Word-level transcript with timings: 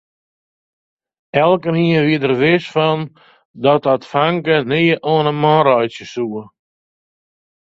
Elkenien 1.43 2.03
wie 2.07 2.21
der 2.23 2.33
wis 2.41 2.65
fan 2.75 2.99
dat 3.63 3.81
dat 3.87 4.03
famke 4.11 4.55
nea 4.71 4.95
oan 5.13 5.27
'e 5.29 5.33
man 5.41 5.61
reitsje 5.67 6.05
soe. 6.13 6.41